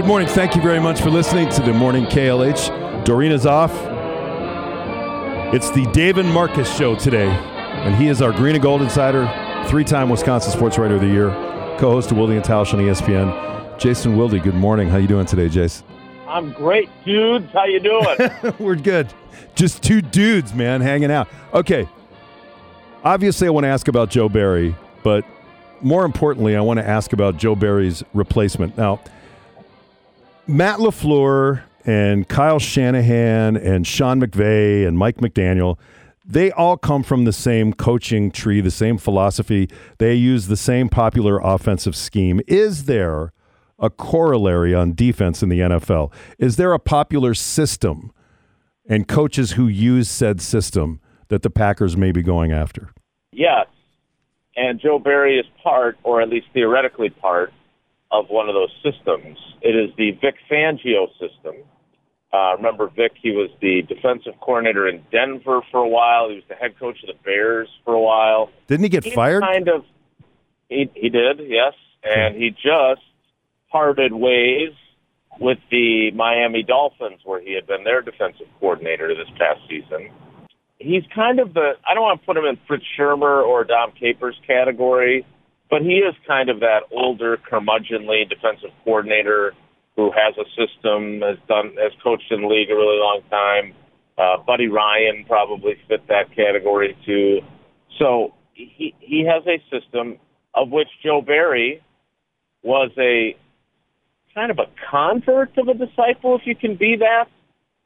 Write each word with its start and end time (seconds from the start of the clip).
Good 0.00 0.06
morning. 0.06 0.28
Thank 0.28 0.56
you 0.56 0.62
very 0.62 0.80
much 0.80 1.02
for 1.02 1.10
listening 1.10 1.50
to 1.50 1.60
the 1.60 1.74
morning 1.74 2.06
KLH. 2.06 3.04
Doreena's 3.04 3.44
off. 3.44 3.70
It's 5.54 5.70
the 5.72 5.84
David 5.92 6.24
Marcus 6.24 6.74
show 6.74 6.96
today, 6.96 7.28
and 7.28 7.94
he 7.94 8.08
is 8.08 8.22
our 8.22 8.32
Green 8.32 8.54
and 8.54 8.62
Gold 8.62 8.80
insider, 8.80 9.30
three-time 9.68 10.08
Wisconsin 10.08 10.52
Sports 10.52 10.78
Writer 10.78 10.94
of 10.94 11.02
the 11.02 11.06
Year, 11.06 11.28
co-host 11.78 12.10
of 12.10 12.16
Wilde 12.16 12.30
and 12.30 12.42
Tausch 12.42 12.72
on 12.72 12.80
ESPN. 12.80 13.78
Jason 13.78 14.16
Wilde, 14.16 14.42
good 14.42 14.54
morning. 14.54 14.88
How 14.88 14.96
you 14.96 15.06
doing 15.06 15.26
today, 15.26 15.50
Jason? 15.50 15.84
I'm 16.26 16.50
great, 16.52 16.88
dudes. 17.04 17.52
How 17.52 17.66
you 17.66 17.80
doing? 17.80 18.54
We're 18.58 18.76
good. 18.76 19.12
Just 19.54 19.82
two 19.82 20.00
dudes, 20.00 20.54
man, 20.54 20.80
hanging 20.80 21.10
out. 21.10 21.28
Okay. 21.52 21.86
Obviously, 23.04 23.48
I 23.48 23.50
want 23.50 23.64
to 23.64 23.68
ask 23.68 23.86
about 23.86 24.08
Joe 24.08 24.30
Barry, 24.30 24.74
but 25.02 25.26
more 25.82 26.06
importantly, 26.06 26.56
I 26.56 26.62
want 26.62 26.78
to 26.78 26.88
ask 26.88 27.12
about 27.12 27.36
Joe 27.36 27.54
Barry's 27.54 28.02
replacement. 28.14 28.78
Now, 28.78 29.00
Matt 30.50 30.80
LaFleur 30.80 31.62
and 31.86 32.28
Kyle 32.28 32.58
Shanahan 32.58 33.56
and 33.56 33.86
Sean 33.86 34.20
McVay 34.20 34.84
and 34.84 34.98
Mike 34.98 35.18
McDaniel, 35.18 35.78
they 36.24 36.50
all 36.50 36.76
come 36.76 37.04
from 37.04 37.24
the 37.24 37.32
same 37.32 37.72
coaching 37.72 38.32
tree, 38.32 38.60
the 38.60 38.70
same 38.70 38.98
philosophy. 38.98 39.68
They 39.98 40.14
use 40.14 40.48
the 40.48 40.56
same 40.56 40.88
popular 40.88 41.38
offensive 41.38 41.94
scheme. 41.94 42.40
Is 42.48 42.86
there 42.86 43.32
a 43.78 43.90
corollary 43.90 44.74
on 44.74 44.92
defense 44.92 45.40
in 45.40 45.50
the 45.50 45.60
NFL? 45.60 46.12
Is 46.38 46.56
there 46.56 46.72
a 46.72 46.80
popular 46.80 47.32
system 47.32 48.12
and 48.88 49.06
coaches 49.06 49.52
who 49.52 49.68
use 49.68 50.10
said 50.10 50.40
system 50.40 51.00
that 51.28 51.42
the 51.42 51.50
Packers 51.50 51.96
may 51.96 52.10
be 52.10 52.22
going 52.22 52.50
after? 52.50 52.90
Yes. 53.30 53.68
And 54.56 54.80
Joe 54.80 54.98
Barry 54.98 55.38
is 55.38 55.46
part, 55.62 55.96
or 56.02 56.20
at 56.20 56.28
least 56.28 56.48
theoretically 56.52 57.10
part, 57.10 57.52
of 58.10 58.26
one 58.28 58.48
of 58.48 58.54
those 58.54 58.72
systems. 58.82 59.38
It 59.62 59.76
is 59.76 59.94
the 59.96 60.12
Vic 60.20 60.36
Fangio 60.50 61.08
system. 61.12 61.62
Uh, 62.32 62.56
remember 62.56 62.88
Vic? 62.88 63.12
He 63.20 63.30
was 63.30 63.50
the 63.60 63.82
defensive 63.82 64.34
coordinator 64.40 64.88
in 64.88 65.02
Denver 65.10 65.60
for 65.70 65.78
a 65.78 65.88
while. 65.88 66.28
He 66.28 66.36
was 66.36 66.44
the 66.48 66.54
head 66.54 66.78
coach 66.78 67.02
of 67.02 67.08
the 67.08 67.20
Bears 67.24 67.68
for 67.84 67.94
a 67.94 68.00
while. 68.00 68.50
Didn't 68.68 68.84
he 68.84 68.88
get 68.88 69.04
He 69.04 69.10
fired? 69.10 69.42
Kind 69.42 69.68
of. 69.68 69.84
He 70.68 70.88
he 70.94 71.08
did, 71.08 71.40
yes, 71.40 71.74
and 72.04 72.36
he 72.36 72.50
just 72.50 73.02
parted 73.72 74.12
ways 74.12 74.72
with 75.40 75.58
the 75.70 76.12
Miami 76.12 76.62
Dolphins, 76.62 77.20
where 77.24 77.40
he 77.40 77.54
had 77.54 77.66
been 77.66 77.82
their 77.82 78.02
defensive 78.02 78.46
coordinator 78.60 79.08
this 79.08 79.28
past 79.36 79.60
season. 79.68 80.10
He's 80.78 81.02
kind 81.12 81.40
of 81.40 81.54
the. 81.54 81.72
I 81.88 81.94
don't 81.94 82.04
want 82.04 82.20
to 82.20 82.26
put 82.26 82.36
him 82.36 82.44
in 82.44 82.58
Fritz 82.68 82.84
Shurmur 82.96 83.44
or 83.44 83.64
Dom 83.64 83.90
Capers 83.98 84.38
category, 84.46 85.26
but 85.70 85.82
he 85.82 85.98
is 85.98 86.14
kind 86.26 86.50
of 86.50 86.60
that 86.60 86.80
older, 86.90 87.38
curmudgeonly 87.50 88.28
defensive 88.28 88.70
coordinator 88.84 89.52
who 89.96 90.10
has 90.10 90.34
a 90.36 90.44
system, 90.50 91.20
has 91.20 91.38
done, 91.48 91.74
has 91.78 91.92
coached 92.02 92.30
in 92.30 92.42
the 92.42 92.48
league 92.48 92.70
a 92.70 92.74
really 92.74 92.98
long 92.98 93.20
time. 93.30 93.74
Uh, 94.18 94.42
Buddy 94.44 94.68
Ryan 94.68 95.24
probably 95.26 95.74
fit 95.88 96.06
that 96.08 96.34
category 96.34 96.96
too. 97.06 97.40
So 97.98 98.34
he 98.54 98.94
he 99.00 99.26
has 99.26 99.42
a 99.46 99.58
system 99.70 100.18
of 100.54 100.70
which 100.70 100.88
Joe 101.02 101.22
Barry 101.22 101.82
was 102.62 102.90
a 102.98 103.36
kind 104.34 104.50
of 104.50 104.58
a 104.58 104.66
convert 104.90 105.56
of 105.56 105.68
a 105.68 105.74
disciple, 105.74 106.36
if 106.36 106.42
you 106.44 106.54
can 106.54 106.76
be 106.76 106.96
that. 106.98 107.26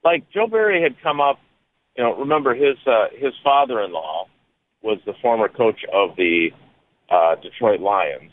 Like 0.04 0.24
Joe 0.30 0.46
Barry 0.46 0.82
had 0.82 1.00
come 1.02 1.20
up, 1.20 1.38
you 1.96 2.04
know. 2.04 2.16
Remember 2.16 2.54
his 2.54 2.76
uh, 2.86 3.06
his 3.16 3.32
father-in-law 3.42 4.26
was 4.82 4.98
the 5.06 5.14
former 5.22 5.48
coach 5.48 5.80
of 5.92 6.16
the 6.16 6.50
uh, 7.14 7.34
Detroit 7.40 7.80
Lions, 7.80 8.32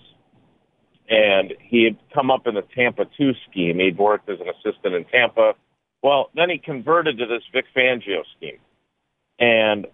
and 1.10 1.54
he 1.60 1.84
had 1.84 1.98
come 2.14 2.32
up 2.32 2.48
in 2.48 2.56
the 2.56 2.64
Tampa 2.76 3.06
two 3.18 3.32
scheme. 3.50 3.80
He'd 3.80 3.98
worked 3.98 4.30
as 4.30 4.40
an 4.40 4.48
assistant 4.50 4.96
in 4.96 5.06
Tampa. 5.06 5.54
Well, 6.02 6.30
then 6.36 6.50
he 6.50 6.58
converted 6.58 7.20
to 7.20 7.26
this 7.28 7.44
Vic 7.54 7.66
Fangio 7.76 8.24
scheme, 8.38 8.60
and 9.40 9.88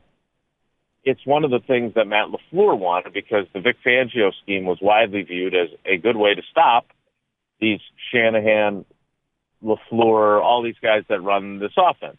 it's 1.03 1.25
one 1.25 1.43
of 1.43 1.51
the 1.51 1.59
things 1.65 1.93
that 1.95 2.05
Matt 2.05 2.27
LaFleur 2.27 2.77
wanted 2.77 3.13
because 3.13 3.45
the 3.53 3.61
Vic 3.61 3.77
Fangio 3.85 4.31
scheme 4.43 4.65
was 4.65 4.77
widely 4.81 5.23
viewed 5.23 5.55
as 5.55 5.69
a 5.85 5.97
good 5.97 6.17
way 6.17 6.35
to 6.35 6.41
stop 6.51 6.87
these 7.59 7.79
Shanahan, 8.11 8.85
LaFleur, 9.63 10.41
all 10.41 10.61
these 10.63 10.79
guys 10.81 11.03
that 11.09 11.21
run 11.21 11.59
this 11.59 11.71
offense. 11.77 12.17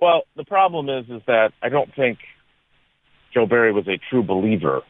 Well, 0.00 0.22
the 0.36 0.44
problem 0.44 0.88
is, 0.88 1.06
is 1.08 1.22
that 1.26 1.52
I 1.62 1.68
don't 1.70 1.94
think 1.94 2.18
Joe 3.32 3.46
Barry 3.46 3.72
was 3.72 3.88
a 3.88 3.98
true 4.10 4.22
believer, 4.22 4.82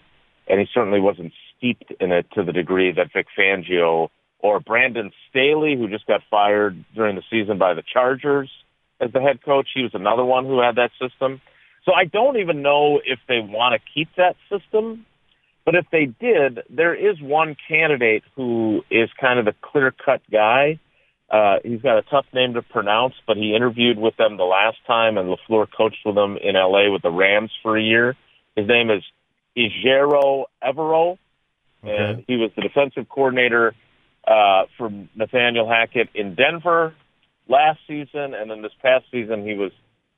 and 0.48 0.60
he 0.60 0.66
certainly 0.72 1.00
wasn't 1.00 1.32
steeped 1.56 1.92
in 2.00 2.12
it 2.12 2.26
to 2.34 2.44
the 2.44 2.52
degree 2.52 2.92
that 2.92 3.12
Vic 3.14 3.26
Fangio 3.38 4.08
or 4.40 4.60
Brandon 4.60 5.10
Staley, 5.28 5.76
who 5.76 5.88
just 5.88 6.06
got 6.06 6.20
fired 6.30 6.84
during 6.94 7.16
the 7.16 7.22
season 7.30 7.58
by 7.58 7.74
the 7.74 7.82
Chargers 7.92 8.50
as 9.00 9.12
the 9.12 9.20
head 9.20 9.42
coach, 9.44 9.68
he 9.74 9.82
was 9.82 9.92
another 9.94 10.24
one 10.24 10.44
who 10.44 10.60
had 10.60 10.76
that 10.76 10.90
system. 11.00 11.40
So 11.84 11.92
I 11.92 12.04
don't 12.04 12.38
even 12.38 12.62
know 12.62 13.00
if 13.04 13.18
they 13.28 13.40
want 13.40 13.80
to 13.80 13.92
keep 13.94 14.08
that 14.16 14.36
system. 14.50 15.06
But 15.64 15.74
if 15.74 15.86
they 15.92 16.06
did, 16.06 16.60
there 16.70 16.94
is 16.94 17.20
one 17.20 17.54
candidate 17.68 18.24
who 18.34 18.82
is 18.90 19.10
kind 19.20 19.38
of 19.38 19.44
the 19.44 19.54
clear 19.60 19.92
cut 19.92 20.22
guy. 20.32 20.80
Uh, 21.30 21.56
he's 21.62 21.82
got 21.82 21.98
a 21.98 22.02
tough 22.02 22.24
name 22.32 22.54
to 22.54 22.62
pronounce, 22.62 23.14
but 23.26 23.36
he 23.36 23.54
interviewed 23.54 23.98
with 23.98 24.16
them 24.16 24.38
the 24.38 24.44
last 24.44 24.78
time, 24.86 25.18
and 25.18 25.28
LaFleur 25.28 25.66
coached 25.76 25.98
with 26.06 26.14
them 26.14 26.38
in 26.42 26.54
LA 26.54 26.90
with 26.90 27.02
the 27.02 27.10
Rams 27.10 27.50
for 27.62 27.76
a 27.76 27.82
year. 27.82 28.16
His 28.56 28.66
name 28.66 28.90
is 28.90 29.02
Ejiro 29.56 30.44
Evero, 30.62 31.18
and 31.82 32.24
he 32.26 32.36
was 32.36 32.50
the 32.56 32.62
defensive 32.62 33.08
coordinator 33.08 33.74
uh, 34.26 34.64
for 34.76 34.90
Nathaniel 35.14 35.68
Hackett 35.68 36.08
in 36.14 36.34
Denver 36.34 36.94
last 37.48 37.80
season, 37.86 38.34
and 38.34 38.50
then 38.50 38.62
this 38.62 38.72
past 38.82 39.06
season 39.10 39.46
he 39.46 39.54
was 39.54 39.72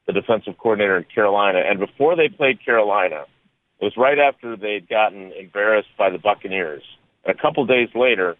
the 0.06 0.12
defensive 0.12 0.58
coordinator 0.58 0.98
in 0.98 1.04
Carolina. 1.04 1.60
And 1.64 1.78
before 1.78 2.16
they 2.16 2.28
played 2.28 2.64
Carolina, 2.64 3.24
it 3.80 3.84
was 3.84 3.96
right 3.96 4.18
after 4.18 4.56
they'd 4.56 4.88
gotten 4.88 5.32
embarrassed 5.32 5.88
by 5.96 6.10
the 6.10 6.18
Buccaneers. 6.18 6.82
And 7.24 7.36
a 7.36 7.40
couple 7.40 7.64
days 7.66 7.88
later, 7.94 8.36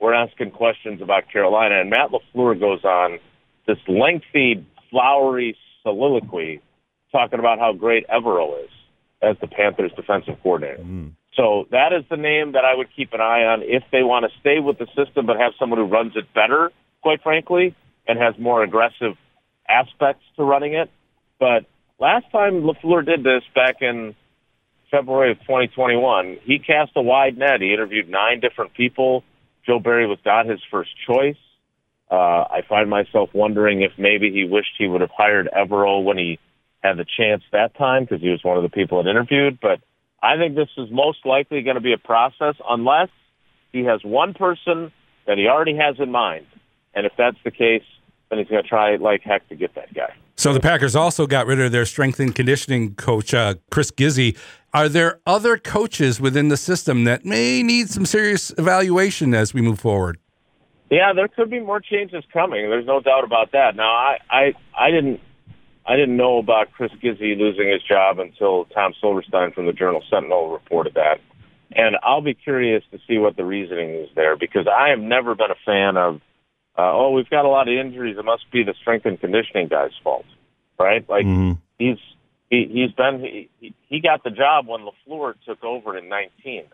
we're 0.00 0.14
asking 0.14 0.50
questions 0.50 1.00
about 1.00 1.30
Carolina, 1.32 1.80
and 1.80 1.90
Matt 1.90 2.10
LaFleur 2.10 2.58
goes 2.58 2.84
on 2.84 3.18
this 3.66 3.78
lengthy, 3.88 4.66
flowery 4.90 5.56
soliloquy 5.82 6.60
talking 7.12 7.38
about 7.38 7.58
how 7.58 7.72
great 7.72 8.06
Evero 8.08 8.64
is 8.64 8.70
as 9.22 9.36
the 9.40 9.46
Panthers' 9.46 9.92
defensive 9.94 10.34
coordinator. 10.42 10.82
So 11.34 11.66
that 11.70 11.92
is 11.92 12.04
the 12.10 12.16
name 12.16 12.52
that 12.52 12.64
I 12.64 12.74
would 12.74 12.88
keep 12.94 13.12
an 13.12 13.20
eye 13.20 13.44
on 13.44 13.62
if 13.62 13.82
they 13.90 14.02
want 14.02 14.26
to 14.30 14.40
stay 14.40 14.58
with 14.58 14.78
the 14.78 14.86
system 14.96 15.26
but 15.26 15.36
have 15.38 15.52
someone 15.58 15.78
who 15.78 15.86
runs 15.86 16.12
it 16.16 16.32
better, 16.34 16.70
quite 17.02 17.22
frankly, 17.22 17.74
and 18.06 18.18
has 18.18 18.34
more 18.38 18.62
aggressive 18.62 19.16
aspects 19.68 20.24
to 20.36 20.44
running 20.44 20.74
it. 20.74 20.90
But 21.38 21.64
last 21.98 22.26
time 22.32 22.62
LaFleur 22.62 23.06
did 23.06 23.24
this 23.24 23.42
back 23.54 23.76
in 23.80 24.14
February 24.90 25.32
of 25.32 25.40
2021, 25.40 26.38
he 26.44 26.58
cast 26.58 26.92
a 26.96 27.02
wide 27.02 27.38
net. 27.38 27.60
He 27.60 27.72
interviewed 27.72 28.10
nine 28.10 28.40
different 28.40 28.74
people. 28.74 29.24
Joe 29.66 29.78
Barry 29.78 30.06
was 30.06 30.18
not 30.24 30.46
his 30.46 30.60
first 30.70 30.90
choice. 31.06 31.36
Uh, 32.10 32.44
I 32.50 32.60
find 32.68 32.90
myself 32.90 33.30
wondering 33.32 33.80
if 33.80 33.92
maybe 33.96 34.30
he 34.30 34.44
wished 34.44 34.72
he 34.76 34.86
would 34.86 35.00
have 35.00 35.10
hired 35.16 35.48
Evero 35.56 36.04
when 36.04 36.18
he 36.18 36.38
had 36.82 36.96
the 36.96 37.06
chance 37.16 37.42
that 37.52 37.76
time 37.76 38.04
because 38.04 38.20
he 38.20 38.28
was 38.28 38.42
one 38.42 38.56
of 38.56 38.62
the 38.62 38.68
people 38.68 39.02
that 39.02 39.08
interviewed. 39.08 39.58
But 39.60 39.80
I 40.22 40.36
think 40.36 40.54
this 40.54 40.68
is 40.76 40.88
most 40.90 41.24
likely 41.24 41.62
going 41.62 41.76
to 41.76 41.80
be 41.80 41.92
a 41.92 41.98
process 41.98 42.54
unless 42.68 43.08
he 43.72 43.84
has 43.84 44.04
one 44.04 44.34
person 44.34 44.92
that 45.26 45.38
he 45.38 45.46
already 45.46 45.76
has 45.76 45.96
in 45.98 46.10
mind. 46.10 46.46
And 46.94 47.06
if 47.06 47.12
that's 47.16 47.38
the 47.44 47.50
case, 47.50 47.84
then 48.28 48.38
he's 48.38 48.48
going 48.48 48.62
to 48.62 48.68
try 48.68 48.96
like 48.96 49.22
heck 49.22 49.48
to 49.48 49.54
get 49.54 49.74
that 49.74 49.94
guy. 49.94 50.14
So 50.36 50.52
the 50.52 50.60
Packers 50.60 50.96
also 50.96 51.26
got 51.26 51.46
rid 51.46 51.60
of 51.60 51.72
their 51.72 51.84
strength 51.84 52.18
and 52.18 52.34
conditioning 52.34 52.94
coach, 52.94 53.32
uh, 53.34 53.54
Chris 53.70 53.90
Gizzi. 53.90 54.36
Are 54.74 54.88
there 54.88 55.20
other 55.26 55.58
coaches 55.58 56.20
within 56.20 56.48
the 56.48 56.56
system 56.56 57.04
that 57.04 57.24
may 57.24 57.62
need 57.62 57.90
some 57.90 58.06
serious 58.06 58.50
evaluation 58.56 59.34
as 59.34 59.52
we 59.52 59.60
move 59.60 59.78
forward? 59.78 60.18
Yeah, 60.90 61.12
there 61.14 61.28
could 61.28 61.50
be 61.50 61.60
more 61.60 61.80
changes 61.80 62.24
coming. 62.32 62.68
There's 62.68 62.86
no 62.86 63.00
doubt 63.00 63.24
about 63.24 63.52
that. 63.52 63.76
Now, 63.76 63.92
I, 63.92 64.18
I, 64.30 64.54
I 64.78 64.90
didn't, 64.90 65.20
I 65.86 65.96
didn't 65.96 66.16
know 66.16 66.38
about 66.38 66.72
Chris 66.72 66.92
Gizzi 67.02 67.36
losing 67.36 67.68
his 67.68 67.82
job 67.82 68.18
until 68.18 68.66
Tom 68.66 68.94
Silverstein 69.00 69.52
from 69.52 69.66
the 69.66 69.72
Journal 69.72 70.02
Sentinel 70.08 70.50
reported 70.50 70.94
that, 70.94 71.20
and 71.72 71.96
I'll 72.02 72.22
be 72.22 72.34
curious 72.34 72.84
to 72.92 72.98
see 73.08 73.18
what 73.18 73.36
the 73.36 73.44
reasoning 73.44 73.90
is 73.90 74.08
there 74.14 74.36
because 74.36 74.66
I 74.68 74.90
have 74.90 75.00
never 75.00 75.34
been 75.34 75.50
a 75.50 75.60
fan 75.66 75.96
of. 75.96 76.20
Uh, 76.76 76.90
oh, 76.90 77.10
we've 77.10 77.28
got 77.28 77.44
a 77.44 77.48
lot 77.48 77.68
of 77.68 77.74
injuries. 77.74 78.16
It 78.18 78.24
must 78.24 78.50
be 78.50 78.62
the 78.62 78.74
strength 78.80 79.04
and 79.04 79.20
conditioning 79.20 79.68
guy's 79.68 79.90
fault, 80.02 80.24
right? 80.78 81.06
Like 81.08 81.26
he's 81.78 81.98
he, 82.48 82.68
he's 82.70 82.92
been 82.92 83.48
he, 83.58 83.74
he 83.88 84.00
got 84.00 84.24
the 84.24 84.30
job 84.30 84.66
when 84.66 84.82
Lafleur 84.82 85.34
took 85.46 85.64
over 85.64 85.96
in 85.98 86.08
19, 86.08 86.64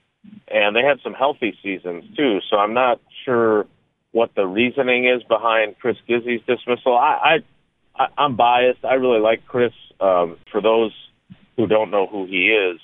and 0.49 0.77
they 0.77 0.83
had 0.83 0.99
some 1.03 1.15
healthy 1.15 1.57
seasons 1.63 2.05
too. 2.17 2.41
So 2.51 2.57
I'm 2.57 2.75
not 2.75 3.01
sure 3.25 3.67
what 4.13 4.35
the 4.35 4.47
reasoning 4.47 5.07
is 5.07 5.23
behind 5.23 5.79
Chris 5.79 5.97
Gizzi's 6.09 6.45
dismissal. 6.47 6.97
I, 6.97 7.19
I, 7.23 7.39
I 7.99 8.07
I'm 8.17 8.37
biased. 8.37 8.85
I 8.85 8.95
really 8.95 9.21
like 9.21 9.47
Chris. 9.47 9.73
Um, 10.01 10.37
for 10.53 10.61
those 10.61 10.93
who 11.57 11.67
don't 11.67 11.91
know 11.91 12.07
who 12.07 12.27
he 12.27 12.49
is, 12.51 12.79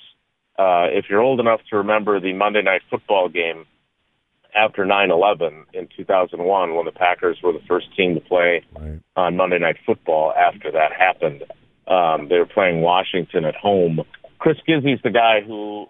uh, 0.59 0.87
if 0.91 1.05
you're 1.09 1.21
old 1.21 1.39
enough 1.39 1.61
to 1.69 1.77
remember 1.77 2.19
the 2.19 2.33
Monday 2.33 2.61
Night 2.61 2.81
Football 2.89 3.29
game 3.29 3.65
after 4.53 4.85
9/11 4.85 5.65
in 5.73 5.87
2001, 5.95 6.75
when 6.75 6.85
the 6.85 6.91
Packers 6.91 7.37
were 7.41 7.53
the 7.53 7.61
first 7.67 7.87
team 7.95 8.15
to 8.15 8.21
play 8.21 8.63
Right. 8.77 8.99
on 9.15 9.35
Monday 9.37 9.59
Night 9.59 9.77
Football. 9.85 10.33
After 10.33 10.71
that 10.71 10.91
happened, 10.93 11.43
um, 11.87 12.27
they 12.29 12.37
were 12.37 12.45
playing 12.45 12.81
Washington 12.81 13.45
at 13.45 13.55
home. 13.55 14.01
Chris 14.39 14.57
Gizzi's 14.67 15.01
the 15.01 15.09
guy 15.11 15.41
who 15.41 15.87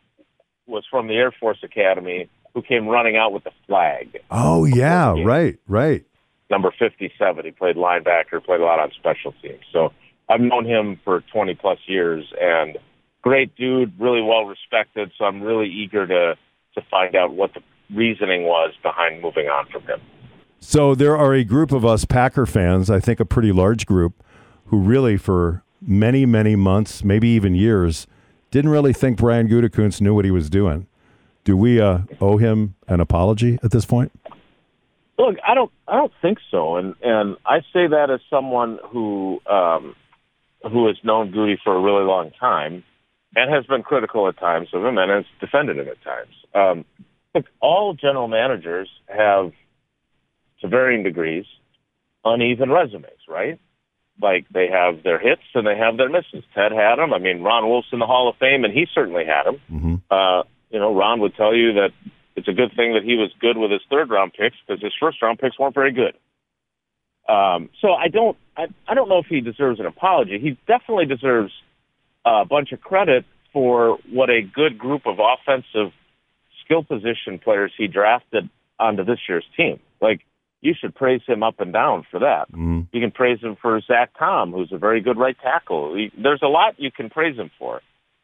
was 0.68 0.84
from 0.90 1.08
the 1.08 1.14
Air 1.16 1.32
Force 1.32 1.60
Academy 1.64 2.28
who 2.54 2.62
came 2.62 2.88
running 2.88 3.18
out 3.18 3.34
with 3.34 3.44
the 3.44 3.52
flag, 3.68 4.18
Oh 4.32 4.66
Yeah. 4.66 5.14
right, 5.24 5.58
right. 5.68 6.04
Number 6.50 6.74
57. 6.78 7.46
He 7.46 7.52
played 7.52 7.76
linebacker, 7.76 8.44
played 8.44 8.62
a 8.62 8.66
lot 8.66 8.80
on 8.80 8.92
special 8.92 9.34
teams. 9.42 9.64
So 9.72 9.92
I've 10.30 10.42
known 10.42 10.66
him 10.66 11.00
for 11.04 11.22
20 11.32 11.56
plus 11.56 11.80
years, 11.88 12.26
and 12.40 12.78
great 13.22 13.56
dude, 13.56 14.00
really 14.00 14.22
well 14.22 14.46
respected. 14.46 15.12
So 15.18 15.26
I'm 15.26 15.42
really 15.42 15.70
eager 15.70 16.06
to 16.08 16.36
to 16.76 16.82
find 16.92 17.16
out 17.16 17.34
what 17.34 17.54
the 17.54 17.62
reasoning 17.96 18.44
was 18.44 18.74
behind 18.84 19.22
moving 19.22 19.48
on 19.48 19.66
from 19.72 19.84
him. 19.84 20.02
So 20.60 20.94
there 20.94 21.16
are 21.16 21.34
a 21.34 21.44
group 21.44 21.72
of 21.72 21.86
us 21.86 22.04
Packer 22.06 22.46
fans, 22.46 22.90
I 22.90 23.00
think 23.00 23.20
a 23.20 23.26
pretty 23.26 23.54
large 23.54 23.86
group, 23.86 24.22
who 24.66 24.80
really 24.80 25.16
for 25.16 25.64
many, 25.82 26.26
many 26.26 26.56
months, 26.56 27.04
maybe 27.04 27.30
even 27.30 27.56
years, 27.56 28.08
didn't 28.52 28.72
really 28.72 28.94
think 28.94 29.18
Brian 29.18 29.48
Gutekunst 29.48 30.02
knew 30.02 30.14
what 30.14 30.26
he 30.26 30.32
was 30.32 30.50
doing. 30.50 30.88
Do 31.44 31.56
we 31.56 31.80
uh, 31.80 32.00
owe 32.20 32.38
him 32.38 32.76
an 32.88 33.00
apology 33.00 33.60
at 33.62 33.72
this 33.72 33.86
point? 33.86 34.12
Look, 35.18 35.38
I 35.48 35.54
don't, 35.56 35.72
I 35.88 35.96
don't 35.96 36.12
think 36.22 36.40
so, 36.52 36.76
and 36.76 36.96
and 37.02 37.38
I 37.46 37.60
say 37.74 37.88
that 37.88 38.10
as 38.12 38.20
someone 38.30 38.80
who 38.92 39.40
um, 39.50 39.96
who 40.64 40.88
has 40.88 40.98
known 41.04 41.32
Goody 41.32 41.58
for 41.64 41.76
a 41.76 41.82
really 41.82 42.04
long 42.04 42.32
time, 42.38 42.84
and 43.36 43.54
has 43.54 43.66
been 43.66 43.84
critical 43.84 44.28
at 44.28 44.38
times 44.38 44.70
of 44.74 44.84
him, 44.84 44.98
and 44.98 45.10
has 45.12 45.26
defended 45.40 45.78
him 45.78 45.88
at 45.88 46.04
times. 46.04 46.36
Um, 46.54 46.86
look, 47.34 47.46
all 47.62 47.94
general 47.94 48.28
managers 48.28 48.90
have, 49.08 49.52
to 50.62 50.68
varying 50.68 51.04
degrees, 51.04 51.46
uneven 52.26 52.70
resumes, 52.70 53.12
right? 53.30 53.60
Like 54.22 54.46
they 54.50 54.68
have 54.72 55.04
their 55.04 55.20
hits 55.20 55.44
and 55.54 55.68
they 55.68 55.78
have 55.78 55.98
their 55.98 56.10
misses. 56.10 56.44
Ted 56.54 56.72
had 56.72 56.96
them. 56.96 57.14
I 57.14 57.20
mean, 57.20 57.42
Ron 57.42 57.68
Wolf's 57.68 57.90
in 57.92 58.00
the 58.00 58.06
Hall 58.06 58.30
of 58.30 58.38
Fame, 58.38 58.64
and 58.64 58.74
he 58.74 58.86
certainly 58.94 59.26
had 59.26 59.44
them. 59.44 59.60
hmm 59.70 59.96
Uh, 60.10 60.44
you 60.72 60.80
know, 60.80 60.94
Ron 60.94 61.20
would 61.22 61.36
tell 61.36 61.56
you 61.56 61.74
that 61.74 61.92
it's 62.46 62.54
a 62.58 62.62
good 62.62 62.76
thing 62.76 62.94
that 62.94 63.04
he 63.04 63.16
was 63.16 63.32
good 63.40 63.58
with 63.58 63.72
his 63.72 63.82
third 63.90 64.10
round 64.10 64.34
picks 64.34 64.56
because 64.66 64.82
his 64.82 64.94
first 65.00 65.22
round 65.22 65.40
picks 65.40 65.58
weren't 65.58 65.74
very 65.74 65.92
good. 65.92 66.14
Um, 67.28 67.70
so 67.82 67.94
I 67.94 68.08
don't, 68.08 68.38
I, 68.56 68.66
I 68.88 68.94
don't 68.94 69.10
know 69.10 69.18
if 69.18 69.26
he 69.26 69.42
deserves 69.42 69.80
an 69.80 69.88
apology. 69.88 70.38
He 70.40 70.58
definitely 70.68 71.08
deserves 71.08 71.52
a 72.24 72.46
bunch 72.46 72.72
of 72.72 72.82
credit 72.82 73.26
for 73.52 73.98
what 74.12 74.30
a 74.30 74.42
good 74.42 74.78
group 74.78 75.08
of 75.08 75.18
offensive 75.20 75.92
skill 76.64 76.84
position 76.84 77.40
players 77.44 77.72
he 77.76 77.88
drafted 77.88 78.50
onto 78.80 79.04
this 79.04 79.20
year's 79.28 79.46
team. 79.58 79.80
Like 80.02 80.22
you 80.62 80.74
should 80.80 80.94
praise 80.94 81.22
him 81.26 81.42
up 81.42 81.60
and 81.60 81.74
down 81.74 82.06
for 82.12 82.20
that. 82.20 82.52
mm 82.52 82.88
You 82.92 83.02
can 83.02 83.12
praise 83.12 83.40
him 83.40 83.56
for 83.60 83.80
Zach 83.82 84.12
Tom, 84.20 84.52
who's 84.52 84.72
a 84.72 84.78
very 84.78 85.02
good 85.02 85.18
right 85.18 85.38
tackle. 85.42 85.96
He, 85.96 86.12
there's 86.22 86.42
a 86.44 86.48
lot 86.48 86.80
you 86.80 86.92
can 86.92 87.10
praise 87.10 87.38
him 87.38 87.50
for. 87.58 87.82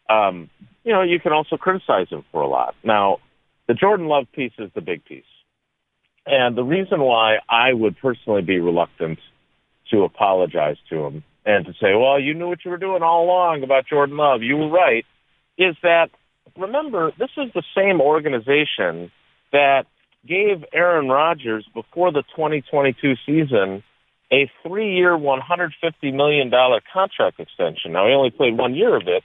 Um, 0.09 0.49
you 0.83 0.91
know, 0.93 1.01
you 1.01 1.19
can 1.19 1.31
also 1.31 1.57
criticize 1.57 2.09
him 2.09 2.23
for 2.31 2.41
a 2.41 2.47
lot. 2.47 2.75
Now, 2.83 3.17
the 3.71 3.75
Jordan 3.75 4.07
Love 4.07 4.25
piece 4.33 4.51
is 4.59 4.69
the 4.75 4.81
big 4.81 5.05
piece. 5.05 5.23
And 6.25 6.57
the 6.57 6.63
reason 6.63 6.99
why 6.99 7.37
I 7.49 7.71
would 7.71 7.97
personally 7.99 8.41
be 8.41 8.59
reluctant 8.59 9.17
to 9.91 10.03
apologize 10.03 10.75
to 10.89 11.05
him 11.05 11.23
and 11.45 11.65
to 11.65 11.71
say, 11.79 11.95
well, 11.95 12.19
you 12.19 12.33
knew 12.33 12.49
what 12.49 12.65
you 12.65 12.71
were 12.71 12.77
doing 12.77 13.01
all 13.01 13.23
along 13.23 13.63
about 13.63 13.87
Jordan 13.87 14.17
Love. 14.17 14.41
You 14.41 14.57
were 14.57 14.69
right. 14.69 15.05
Is 15.57 15.77
that, 15.83 16.09
remember, 16.57 17.13
this 17.17 17.29
is 17.37 17.53
the 17.53 17.63
same 17.73 18.01
organization 18.01 19.09
that 19.53 19.83
gave 20.27 20.65
Aaron 20.73 21.07
Rodgers 21.07 21.65
before 21.73 22.11
the 22.11 22.23
2022 22.35 23.13
season 23.25 23.83
a 24.33 24.51
three-year, 24.67 25.17
$150 25.17 26.13
million 26.13 26.51
contract 26.93 27.39
extension. 27.39 27.93
Now, 27.93 28.05
he 28.07 28.13
only 28.13 28.31
played 28.31 28.57
one 28.57 28.75
year 28.75 28.97
of 28.97 29.03
it, 29.07 29.23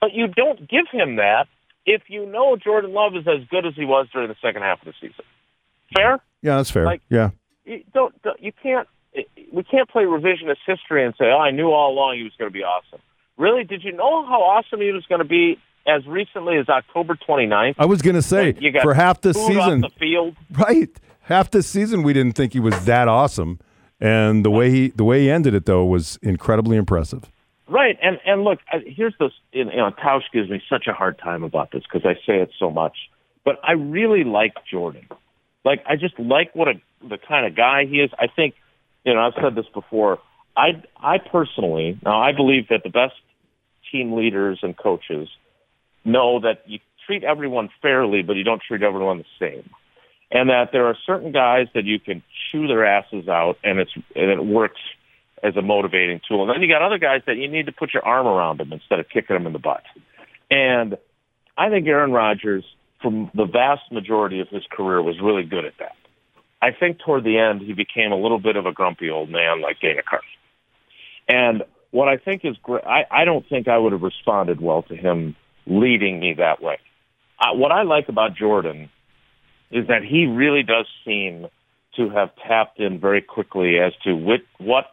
but 0.00 0.12
you 0.12 0.28
don't 0.28 0.60
give 0.60 0.86
him 0.92 1.16
that 1.16 1.48
if 1.92 2.02
you 2.08 2.26
know 2.26 2.56
Jordan 2.56 2.92
Love 2.92 3.16
is 3.16 3.26
as 3.26 3.46
good 3.50 3.66
as 3.66 3.74
he 3.74 3.84
was 3.84 4.06
during 4.12 4.28
the 4.28 4.36
second 4.42 4.62
half 4.62 4.80
of 4.80 4.86
the 4.86 4.94
season. 5.00 5.24
Fair? 5.94 6.20
Yeah, 6.42 6.56
that's 6.56 6.70
fair. 6.70 6.84
Like- 6.84 7.02
yeah. 7.08 7.30
You 7.64 7.84
don't, 7.92 8.20
don't 8.22 8.40
you 8.42 8.52
can't 8.62 8.88
we 9.52 9.62
can't 9.64 9.88
play 9.88 10.04
revisionist 10.04 10.58
history 10.66 11.04
and 11.04 11.14
say, 11.18 11.26
"Oh, 11.26 11.38
I 11.38 11.50
knew 11.50 11.70
all 11.70 11.92
along 11.92 12.16
he 12.16 12.22
was 12.24 12.32
going 12.38 12.50
to 12.50 12.52
be 12.52 12.62
awesome." 12.62 13.00
Really? 13.36 13.64
Did 13.64 13.82
you 13.84 13.92
know 13.92 14.24
how 14.26 14.40
awesome 14.42 14.80
he 14.80 14.92
was 14.92 15.04
going 15.06 15.20
to 15.20 15.24
be 15.24 15.58
as 15.86 16.06
recently 16.06 16.56
as 16.58 16.68
October 16.68 17.16
29th? 17.16 17.74
I 17.78 17.86
was 17.86 18.02
going 18.02 18.14
to 18.16 18.22
say, 18.22 18.54
You 18.58 18.70
got 18.70 18.82
for 18.82 18.94
half 18.94 19.20
the 19.20 19.32
season, 19.34 19.80
the 19.80 19.90
field. 19.98 20.36
right? 20.58 20.90
Half 21.22 21.50
the 21.50 21.62
season, 21.62 22.02
we 22.02 22.12
didn't 22.12 22.34
think 22.34 22.52
he 22.52 22.60
was 22.60 22.84
that 22.84 23.08
awesome. 23.08 23.58
And 24.00 24.44
the 24.44 24.50
way 24.50 24.70
he 24.70 24.88
the 24.88 25.04
way 25.04 25.22
he 25.22 25.30
ended 25.30 25.54
it 25.54 25.66
though 25.66 25.84
was 25.84 26.18
incredibly 26.22 26.76
impressive. 26.76 27.30
Right, 27.70 27.96
and 28.02 28.18
and 28.26 28.42
look, 28.42 28.58
here's 28.84 29.14
this. 29.20 29.30
You 29.52 29.66
know, 29.66 29.92
Tausch 29.92 30.24
gives 30.32 30.50
me 30.50 30.60
such 30.68 30.88
a 30.88 30.92
hard 30.92 31.20
time 31.20 31.44
about 31.44 31.70
this 31.70 31.84
because 31.84 32.04
I 32.04 32.14
say 32.26 32.42
it 32.42 32.50
so 32.58 32.68
much, 32.68 32.96
but 33.44 33.60
I 33.62 33.72
really 33.72 34.24
like 34.24 34.54
Jordan. 34.68 35.06
Like, 35.64 35.84
I 35.88 35.94
just 35.94 36.18
like 36.18 36.52
what 36.52 36.66
a 36.66 36.72
the 37.08 37.16
kind 37.16 37.46
of 37.46 37.56
guy 37.56 37.84
he 37.88 37.98
is. 38.00 38.10
I 38.18 38.26
think, 38.34 38.56
you 39.04 39.14
know, 39.14 39.20
I've 39.20 39.40
said 39.40 39.54
this 39.54 39.66
before. 39.72 40.18
I 40.56 40.82
I 40.96 41.18
personally 41.18 41.96
now 42.04 42.20
I 42.20 42.32
believe 42.32 42.66
that 42.70 42.80
the 42.82 42.90
best 42.90 43.14
team 43.92 44.14
leaders 44.14 44.58
and 44.62 44.76
coaches 44.76 45.28
know 46.04 46.40
that 46.40 46.62
you 46.66 46.80
treat 47.06 47.22
everyone 47.22 47.68
fairly, 47.80 48.22
but 48.22 48.34
you 48.34 48.42
don't 48.42 48.60
treat 48.66 48.82
everyone 48.82 49.18
the 49.18 49.24
same. 49.38 49.70
And 50.32 50.50
that 50.50 50.70
there 50.72 50.86
are 50.86 50.96
certain 51.06 51.30
guys 51.30 51.68
that 51.74 51.84
you 51.84 52.00
can 52.00 52.24
chew 52.50 52.66
their 52.66 52.84
asses 52.84 53.28
out, 53.28 53.58
and 53.62 53.78
it's 53.78 53.92
and 53.94 54.28
it 54.28 54.44
works 54.44 54.80
as 55.42 55.56
a 55.56 55.62
motivating 55.62 56.20
tool. 56.26 56.42
And 56.42 56.50
then 56.50 56.62
you 56.62 56.68
got 56.68 56.82
other 56.82 56.98
guys 56.98 57.22
that 57.26 57.36
you 57.36 57.48
need 57.48 57.66
to 57.66 57.72
put 57.72 57.94
your 57.94 58.04
arm 58.04 58.26
around 58.26 58.58
them 58.58 58.72
instead 58.72 59.00
of 59.00 59.08
kicking 59.08 59.34
them 59.34 59.46
in 59.46 59.52
the 59.52 59.58
butt. 59.58 59.82
And 60.50 60.96
I 61.56 61.70
think 61.70 61.86
Aaron 61.86 62.12
Rodgers, 62.12 62.64
from 63.00 63.30
the 63.34 63.44
vast 63.44 63.90
majority 63.90 64.40
of 64.40 64.48
his 64.48 64.62
career, 64.70 65.02
was 65.02 65.16
really 65.20 65.44
good 65.44 65.64
at 65.64 65.74
that. 65.78 65.96
I 66.62 66.72
think 66.78 66.98
toward 66.98 67.24
the 67.24 67.38
end 67.38 67.62
he 67.62 67.72
became 67.72 68.12
a 68.12 68.16
little 68.16 68.38
bit 68.38 68.56
of 68.56 68.66
a 68.66 68.72
grumpy 68.72 69.08
old 69.08 69.30
man 69.30 69.62
like 69.62 69.80
Dana 69.80 70.02
Carvey. 70.02 70.22
And 71.28 71.62
what 71.90 72.08
I 72.08 72.16
think 72.18 72.44
is 72.44 72.56
great, 72.62 72.84
I, 72.84 73.04
I 73.10 73.24
don't 73.24 73.48
think 73.48 73.66
I 73.68 73.78
would 73.78 73.92
have 73.92 74.02
responded 74.02 74.60
well 74.60 74.82
to 74.82 74.96
him 74.96 75.36
leading 75.66 76.20
me 76.20 76.34
that 76.34 76.62
way. 76.62 76.78
Uh, 77.38 77.54
what 77.54 77.72
I 77.72 77.82
like 77.82 78.08
about 78.08 78.36
Jordan 78.36 78.90
is 79.70 79.86
that 79.88 80.02
he 80.02 80.26
really 80.26 80.62
does 80.62 80.86
seem 81.04 81.46
to 81.96 82.10
have 82.10 82.30
tapped 82.46 82.78
in 82.78 83.00
very 83.00 83.22
quickly 83.22 83.78
as 83.78 83.92
to 84.04 84.14
what 84.58 84.86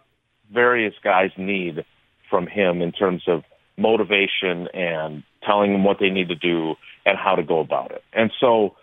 various 0.51 0.94
guys 1.04 1.32
need 1.38 1.86
from 2.30 2.48
him 2.48 2.82
in 2.82 2.92
terms 2.92 3.24
of 3.27 3.44
motivation 3.77 4.68
and 4.74 5.24
telling 5.44 5.72
them 5.72 5.84
what 5.84 5.98
they 6.00 6.10
need 6.10 6.30
to 6.30 6.36
do 6.36 6.75
and 7.06 7.18
how 7.18 7.36
to 7.36 7.44
go 7.44 7.60
about 7.60 7.92
it. 7.92 8.04
And 8.13 8.32
so 8.39 8.75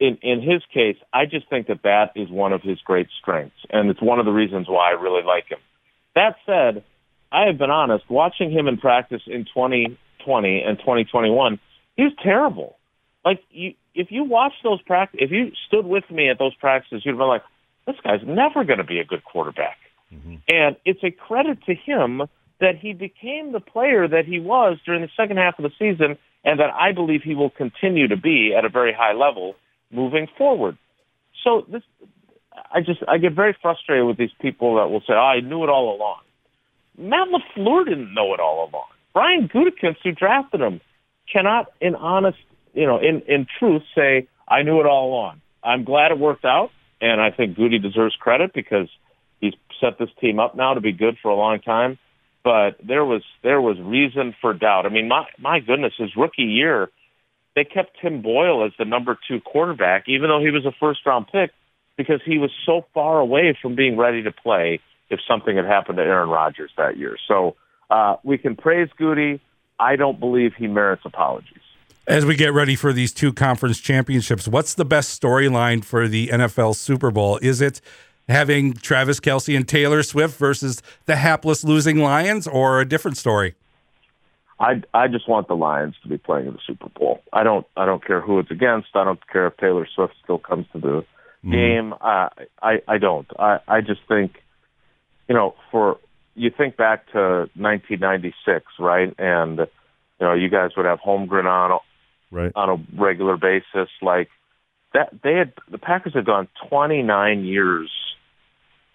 in 0.00 0.18
in 0.22 0.40
his 0.40 0.62
case, 0.72 0.96
I 1.12 1.26
just 1.26 1.48
think 1.48 1.68
that 1.68 1.82
that 1.84 2.12
is 2.16 2.28
one 2.28 2.52
of 2.52 2.62
his 2.62 2.80
great 2.80 3.08
strengths 3.20 3.56
and 3.70 3.90
it's 3.90 4.02
one 4.02 4.18
of 4.18 4.26
the 4.26 4.32
reasons 4.32 4.68
why 4.68 4.90
I 4.90 5.00
really 5.00 5.22
like 5.22 5.48
him. 5.48 5.58
That 6.14 6.36
said, 6.46 6.84
I 7.30 7.46
have 7.46 7.58
been 7.58 7.70
honest, 7.70 8.08
watching 8.08 8.50
him 8.50 8.66
in 8.66 8.78
practice 8.78 9.22
in 9.26 9.44
2020 9.44 10.62
and 10.62 10.78
2021, 10.78 11.60
he 11.96 12.02
was 12.04 12.12
terrible. 12.22 12.76
Like 13.24 13.40
you 13.50 13.74
if 13.94 14.10
you 14.10 14.24
watch 14.24 14.54
those 14.62 14.82
practice 14.82 15.20
if 15.22 15.30
you 15.30 15.52
stood 15.66 15.86
with 15.86 16.10
me 16.10 16.28
at 16.28 16.38
those 16.38 16.54
practices, 16.54 17.02
you'd 17.04 17.12
have 17.12 17.18
been 17.18 17.28
like, 17.28 17.42
this 17.86 17.96
guy's 18.02 18.26
never 18.26 18.64
going 18.64 18.78
to 18.78 18.84
be 18.84 18.98
a 18.98 19.04
good 19.04 19.22
quarterback. 19.24 19.76
Mm-hmm. 20.14 20.34
And 20.48 20.76
it's 20.84 21.02
a 21.02 21.10
credit 21.10 21.58
to 21.66 21.74
him 21.74 22.22
that 22.60 22.76
he 22.80 22.92
became 22.92 23.52
the 23.52 23.60
player 23.60 24.06
that 24.06 24.24
he 24.26 24.40
was 24.40 24.78
during 24.86 25.02
the 25.02 25.10
second 25.16 25.38
half 25.38 25.58
of 25.58 25.64
the 25.64 25.72
season 25.78 26.16
and 26.44 26.60
that 26.60 26.70
I 26.72 26.92
believe 26.92 27.22
he 27.22 27.34
will 27.34 27.50
continue 27.50 28.08
to 28.08 28.16
be 28.16 28.54
at 28.56 28.64
a 28.64 28.68
very 28.68 28.92
high 28.92 29.12
level 29.12 29.54
moving 29.90 30.28
forward. 30.38 30.78
So 31.42 31.66
this 31.68 31.82
I 32.72 32.80
just 32.80 33.00
I 33.08 33.18
get 33.18 33.32
very 33.32 33.56
frustrated 33.60 34.06
with 34.06 34.16
these 34.16 34.30
people 34.40 34.76
that 34.76 34.88
will 34.88 35.00
say, 35.00 35.12
oh, 35.14 35.18
I 35.18 35.40
knew 35.40 35.64
it 35.64 35.68
all 35.68 35.94
along. 35.94 36.20
Matt 36.96 37.28
LaFleur 37.28 37.84
didn't 37.84 38.14
know 38.14 38.32
it 38.34 38.40
all 38.40 38.68
along. 38.70 38.86
Brian 39.12 39.48
Gutekunst, 39.48 39.98
who 40.04 40.12
drafted 40.12 40.60
him, 40.60 40.80
cannot 41.32 41.72
in 41.80 41.96
honest 41.96 42.38
you 42.74 42.86
know, 42.86 42.98
in, 42.98 43.22
in 43.22 43.46
truth 43.58 43.82
say, 43.94 44.28
I 44.46 44.62
knew 44.62 44.80
it 44.80 44.86
all 44.86 45.08
along. 45.08 45.40
I'm 45.62 45.84
glad 45.84 46.10
it 46.10 46.18
worked 46.18 46.44
out 46.44 46.70
and 47.00 47.20
I 47.20 47.30
think 47.30 47.56
Goody 47.56 47.78
deserves 47.78 48.14
credit 48.16 48.52
because 48.52 48.88
set 49.84 49.98
this 49.98 50.08
team 50.20 50.38
up 50.38 50.56
now 50.56 50.74
to 50.74 50.80
be 50.80 50.92
good 50.92 51.16
for 51.20 51.30
a 51.30 51.36
long 51.36 51.60
time. 51.60 51.98
But 52.42 52.76
there 52.86 53.04
was 53.04 53.22
there 53.42 53.60
was 53.60 53.78
reason 53.80 54.34
for 54.40 54.52
doubt. 54.52 54.86
I 54.86 54.90
mean, 54.90 55.08
my 55.08 55.24
my 55.38 55.60
goodness, 55.60 55.94
his 55.96 56.10
rookie 56.16 56.42
year, 56.42 56.90
they 57.56 57.64
kept 57.64 57.98
Tim 58.02 58.22
Boyle 58.22 58.64
as 58.66 58.72
the 58.78 58.84
number 58.84 59.18
two 59.28 59.40
quarterback, 59.40 60.04
even 60.08 60.28
though 60.28 60.40
he 60.40 60.50
was 60.50 60.66
a 60.66 60.72
first 60.78 61.00
round 61.06 61.26
pick, 61.32 61.52
because 61.96 62.20
he 62.24 62.38
was 62.38 62.50
so 62.66 62.84
far 62.92 63.18
away 63.18 63.56
from 63.60 63.74
being 63.74 63.96
ready 63.96 64.22
to 64.22 64.32
play 64.32 64.80
if 65.08 65.20
something 65.26 65.56
had 65.56 65.64
happened 65.64 65.96
to 65.96 66.02
Aaron 66.02 66.28
Rodgers 66.28 66.70
that 66.76 66.98
year. 66.98 67.16
So 67.28 67.56
uh, 67.90 68.16
we 68.24 68.36
can 68.36 68.56
praise 68.56 68.88
Goody. 68.98 69.40
I 69.78 69.96
don't 69.96 70.20
believe 70.20 70.52
he 70.56 70.66
merits 70.66 71.02
apologies. 71.04 71.60
As 72.06 72.26
we 72.26 72.36
get 72.36 72.52
ready 72.52 72.76
for 72.76 72.92
these 72.92 73.12
two 73.12 73.32
conference 73.32 73.80
championships, 73.80 74.46
what's 74.46 74.74
the 74.74 74.84
best 74.84 75.18
storyline 75.18 75.82
for 75.82 76.06
the 76.06 76.28
NFL 76.28 76.76
Super 76.76 77.10
Bowl? 77.10 77.38
Is 77.40 77.62
it 77.62 77.80
having 78.28 78.74
Travis 78.74 79.20
Kelce 79.20 79.56
and 79.56 79.66
Taylor 79.66 80.02
Swift 80.02 80.38
versus 80.38 80.82
the 81.06 81.16
hapless 81.16 81.64
losing 81.64 81.98
Lions, 81.98 82.46
or 82.46 82.80
a 82.80 82.84
different 82.84 83.16
story? 83.16 83.54
I 84.58 84.82
I 84.92 85.08
just 85.08 85.28
want 85.28 85.48
the 85.48 85.56
Lions 85.56 85.96
to 86.02 86.08
be 86.08 86.18
playing 86.18 86.46
in 86.46 86.52
the 86.52 86.60
Super 86.66 86.88
Bowl. 86.88 87.22
I 87.32 87.42
don't 87.42 87.66
I 87.76 87.86
don't 87.86 88.04
care 88.04 88.20
who 88.20 88.38
it's 88.38 88.50
against. 88.50 88.88
I 88.94 89.04
don't 89.04 89.20
care 89.28 89.46
if 89.46 89.56
Taylor 89.56 89.86
Swift 89.94 90.14
still 90.22 90.38
comes 90.38 90.66
to 90.72 90.78
the 90.78 91.04
mm. 91.44 91.52
game. 91.52 91.92
Uh, 91.94 92.28
I 92.62 92.82
I 92.86 92.98
don't. 92.98 93.26
I 93.38 93.58
I 93.66 93.80
just 93.80 94.00
think, 94.08 94.36
you 95.28 95.34
know, 95.34 95.54
for 95.70 95.98
you 96.34 96.50
think 96.56 96.76
back 96.76 97.06
to 97.12 97.48
1996, 97.56 98.64
right? 98.78 99.12
And 99.18 99.58
you 99.58 99.66
know, 100.20 100.34
you 100.34 100.48
guys 100.48 100.70
would 100.76 100.86
have 100.86 101.00
Holmgren 101.00 101.46
on 101.46 101.80
right. 102.30 102.52
on 102.54 102.70
a 102.70 103.00
regular 103.00 103.36
basis. 103.36 103.88
Like 104.00 104.28
that, 104.92 105.10
they 105.22 105.34
had 105.34 105.52
the 105.70 105.78
Packers 105.78 106.14
had 106.14 106.26
gone 106.26 106.48
29 106.68 107.44
years 107.44 107.90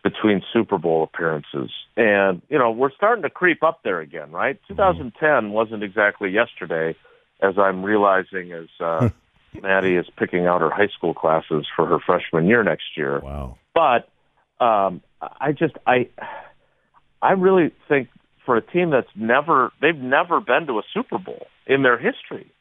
between 0.04 0.42
Super 0.54 0.78
Bowl 0.78 1.04
appearances, 1.04 1.72
and 1.98 2.42
you 2.50 2.58
know 2.58 2.72
we're 2.72 2.92
starting 2.92 3.24
to 3.24 3.30
creep 3.30 3.64
up 3.64 3.82
there 3.84 4.00
again, 4.00 4.32
right? 4.32 4.60
Mm-hmm. 4.64 4.76
2010 4.76 5.52
wasn't 5.52 5.84
exactly 5.84 6.30
yesterday, 6.30 6.96
as 7.42 7.58
I'm 7.58 7.84
realizing 7.84 8.52
as 8.52 8.68
uh, 8.80 9.10
Maddie 9.62 9.96
is 9.96 10.06
picking 10.18 10.46
out 10.46 10.62
her 10.62 10.70
high 10.70 10.88
school 10.88 11.14
classes 11.14 11.66
for 11.76 11.86
her 11.86 12.00
freshman 12.00 12.48
year 12.48 12.64
next 12.64 12.96
year. 12.96 13.20
Wow! 13.20 13.58
But 13.74 14.10
um, 14.64 15.02
I 15.22 15.52
just 15.52 15.76
I 15.86 16.10
I 17.22 17.32
really 17.32 17.72
think 17.88 18.10
for 18.46 18.56
a 18.56 18.62
team 18.62 18.92
that's 18.92 19.10
never 19.16 19.72
they've 19.82 19.96
never 19.96 20.40
been 20.40 20.68
to 20.68 20.80
a 20.80 20.84
Super 20.94 21.18
Bowl 21.18 21.48
in 21.68 21.84
their 21.84 21.98
history 21.98 22.52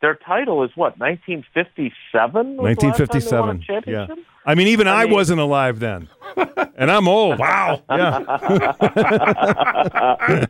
their 0.00 0.14
title 0.14 0.64
is 0.64 0.70
what 0.74 0.98
1957. 0.98 2.56
1957. 2.56 3.84
Yeah. 3.86 4.06
I 4.46 4.54
mean, 4.54 4.68
even 4.68 4.86
I, 4.86 5.02
I 5.02 5.04
mean, 5.04 5.14
wasn't 5.14 5.40
alive 5.40 5.80
then, 5.80 6.08
and 6.76 6.90
I'm 6.90 7.08
old. 7.08 7.38
Wow. 7.38 7.82
Yeah. 7.90 8.18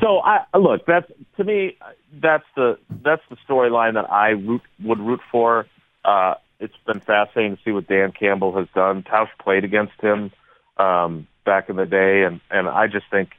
so 0.00 0.20
I 0.20 0.44
look. 0.56 0.86
That's 0.86 1.10
to 1.36 1.44
me. 1.44 1.76
That's 2.20 2.44
the 2.56 2.78
that's 3.02 3.22
the 3.28 3.36
storyline 3.48 3.94
that 3.94 4.10
I 4.10 4.30
root, 4.30 4.62
would 4.82 5.00
root 5.00 5.20
for. 5.30 5.66
Uh, 6.04 6.34
it's 6.60 6.74
been 6.86 7.00
fascinating 7.00 7.56
to 7.56 7.62
see 7.64 7.70
what 7.70 7.86
Dan 7.86 8.12
Campbell 8.12 8.56
has 8.56 8.68
done. 8.74 9.02
Tausch 9.02 9.28
played 9.40 9.64
against 9.64 10.00
him 10.00 10.30
um, 10.78 11.26
back 11.44 11.68
in 11.68 11.76
the 11.76 11.86
day, 11.86 12.24
and 12.24 12.40
and 12.50 12.68
I 12.68 12.86
just 12.86 13.06
think 13.10 13.30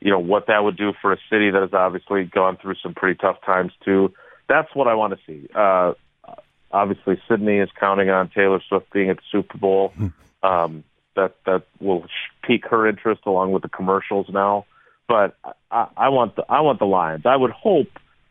you 0.00 0.10
know, 0.10 0.18
what 0.18 0.46
that 0.46 0.64
would 0.64 0.76
do 0.76 0.92
for 1.00 1.12
a 1.12 1.18
city 1.30 1.50
that 1.50 1.60
has 1.60 1.72
obviously 1.72 2.24
gone 2.24 2.56
through 2.56 2.74
some 2.82 2.94
pretty 2.94 3.18
tough 3.18 3.36
times 3.44 3.72
too. 3.84 4.12
That's 4.48 4.74
what 4.74 4.88
I 4.88 4.94
want 4.94 5.14
to 5.14 5.20
see. 5.26 5.48
Uh, 5.54 5.92
obviously, 6.72 7.20
Sydney 7.28 7.58
is 7.58 7.68
counting 7.78 8.10
on 8.10 8.30
Taylor 8.30 8.60
Swift 8.68 8.92
being 8.92 9.10
at 9.10 9.16
the 9.16 9.22
Super 9.30 9.58
Bowl. 9.58 9.92
Hmm. 9.96 10.06
Um, 10.42 10.84
that 11.16 11.36
that 11.44 11.64
will 11.80 12.06
pique 12.44 12.66
her 12.66 12.86
interest 12.86 13.22
along 13.26 13.52
with 13.52 13.62
the 13.62 13.68
commercials 13.68 14.26
now. 14.30 14.64
But 15.08 15.36
I, 15.70 15.88
I 15.96 16.08
want 16.08 16.36
the 16.36 16.44
I 16.48 16.60
want 16.60 16.78
the 16.78 16.86
Lions. 16.86 17.26
I 17.26 17.36
would 17.36 17.50
hope 17.50 17.88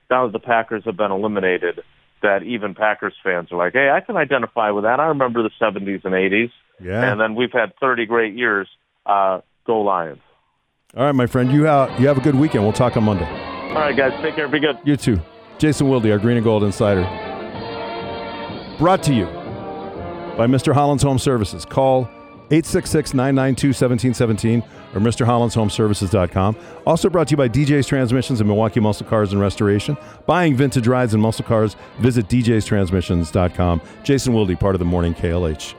now 0.10 0.26
that 0.26 0.34
the 0.34 0.40
Packers 0.40 0.84
have 0.86 0.98
been 0.98 1.12
eliminated, 1.12 1.82
that 2.22 2.44
even 2.44 2.74
Packers 2.74 3.14
fans 3.24 3.52
are 3.52 3.58
like, 3.58 3.74
hey, 3.74 3.90
I 3.90 4.00
can 4.00 4.18
identify 4.18 4.72
with 4.72 4.86
that. 4.86 5.00
I 5.00 5.08
remember 5.08 5.44
the 5.44 5.52
'70s 5.62 6.06
and 6.06 6.14
'80s, 6.14 6.52
yeah. 6.82 7.12
and 7.12 7.20
then 7.20 7.36
we've 7.36 7.52
had 7.52 7.74
30 7.80 8.06
great 8.06 8.34
years. 8.34 8.68
Uh, 9.06 9.42
go 9.66 9.82
Lions. 9.82 10.22
All 10.98 11.06
right, 11.06 11.14
my 11.14 11.28
friend. 11.28 11.52
You 11.52 11.64
have, 11.66 12.00
you 12.00 12.08
have 12.08 12.18
a 12.18 12.22
good 12.22 12.36
weekend. 12.36 12.64
We'll 12.64 12.74
talk 12.74 12.98
on 12.98 13.04
Monday. 13.04 13.26
All 13.26 13.76
right, 13.76 13.96
guys. 13.96 14.12
Take 14.22 14.36
care. 14.36 14.48
Be 14.48 14.60
good. 14.60 14.80
You 14.84 14.98
too. 14.98 15.20
Jason 15.60 15.88
Wilde, 15.88 16.08
our 16.08 16.18
Green 16.18 16.38
and 16.38 16.44
Gold 16.44 16.64
Insider. 16.64 17.04
Brought 18.80 19.04
to 19.04 19.14
you 19.14 19.26
by 20.38 20.48
Mr. 20.48 20.74
Holland's 20.74 21.04
Home 21.04 21.20
Services. 21.20 21.66
Call 21.66 22.06
866 22.52 23.14
992 23.14 23.68
1717 23.68 24.64
or 24.96 25.00
MrHollandsHomeservices.com. 25.00 26.56
Also 26.88 27.10
brought 27.10 27.28
to 27.28 27.34
you 27.34 27.38
by 27.38 27.48
DJ's 27.48 27.86
Transmissions 27.86 28.40
and 28.40 28.48
Milwaukee 28.48 28.80
Muscle 28.80 29.06
Cars 29.06 29.34
and 29.34 29.40
Restoration. 29.40 29.96
Buying 30.26 30.56
vintage 30.56 30.88
rides 30.88 31.14
and 31.14 31.22
muscle 31.22 31.46
cars, 31.46 31.76
visit 32.00 32.28
DJ's 32.28 32.66
Transmissions.com. 32.66 33.82
Jason 34.04 34.34
Wilde, 34.34 34.60
part 34.60 34.74
of 34.74 34.80
the 34.80 34.86
Morning 34.86 35.14
KLH. 35.14 35.76